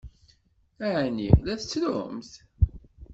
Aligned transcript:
Ɛni 0.93 1.29
la 1.45 1.53
tettrumt? 1.59 2.31